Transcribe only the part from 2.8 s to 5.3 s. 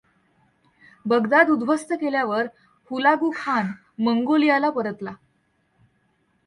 हुलागु Khan मंगोलियाला परतला.